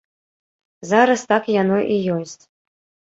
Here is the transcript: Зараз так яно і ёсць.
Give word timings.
Зараз 0.91 1.21
так 1.31 1.43
яно 1.61 1.77
і 1.97 1.99
ёсць. 2.17 2.43